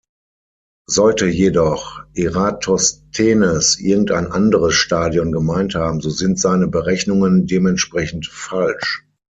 [0.89, 9.05] Sollte jedoch Eratosthenes irgendein „anderes Stadion“ gemeint haben, so sind seine Berechnungen dementsprechend falsch.